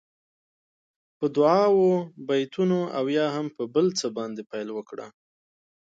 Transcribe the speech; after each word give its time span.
په 1.17 1.25
دعاوو، 1.35 1.91
بېتونو 2.27 2.79
او 2.97 3.05
یا 3.17 3.27
هم 3.35 3.47
په 3.55 3.63
بل 3.73 3.87
څه 3.99 4.07
باندې 4.17 4.41
پیل 4.51 4.67
وکړه. 4.73 5.07